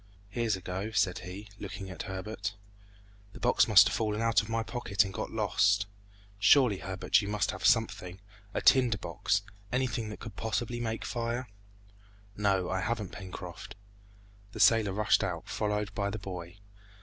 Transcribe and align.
"Here's 0.29 0.55
a 0.55 0.61
go!" 0.61 0.89
said 0.89 1.19
he, 1.19 1.47
looking 1.59 1.91
at 1.91 2.01
Herbert. 2.09 2.55
"The 3.33 3.39
box 3.39 3.67
must 3.67 3.85
have 3.87 3.95
fallen 3.95 4.19
out 4.19 4.41
of 4.41 4.49
my 4.49 4.63
pocket 4.63 5.05
and 5.05 5.13
got 5.13 5.29
lost! 5.29 5.85
Surely, 6.39 6.79
Herbert, 6.79 7.21
you 7.21 7.27
must 7.27 7.51
have 7.51 7.63
something 7.63 8.19
a 8.51 8.61
tinder 8.61 8.97
box 8.97 9.43
anything 9.71 10.09
that 10.09 10.19
can 10.19 10.31
possibly 10.31 10.79
make 10.79 11.05
fire!" 11.05 11.47
"No, 12.35 12.67
I 12.67 12.79
haven't, 12.81 13.11
Pencroft." 13.11 13.75
The 14.53 14.59
sailor 14.59 14.93
rushed 14.93 15.23
out, 15.23 15.47
followed 15.47 15.93
by 15.93 16.09
the 16.09 16.17
boy. 16.17 16.57